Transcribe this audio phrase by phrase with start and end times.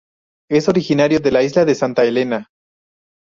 [0.49, 2.49] Es originario de la isla de Santa Helena.